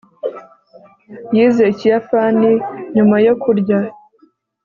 yize 1.35 1.63
ikiyapani 1.73 2.51
nyuma 2.95 3.15
yo 3.25 3.33
kurya 3.41 3.79